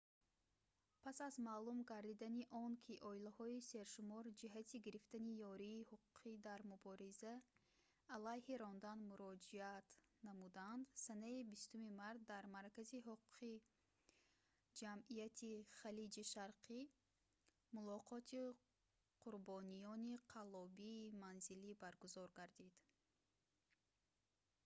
[1.03, 7.33] пас аз маълум гардидани он ки оилаҳои сершумор ҷиҳати гирифтани ёрии ҳуқуқӣ дар мубориза
[8.15, 9.85] алайҳи рондан муроҷиат
[10.27, 13.63] намуданд санаи 20 март дар маркази ҳуқуқии
[14.79, 16.79] ҷамъияти халиҷи шарқӣ
[17.75, 18.39] мулоқоти
[19.21, 22.75] қурбониёни қаллобии манзилӣ баргузор гардид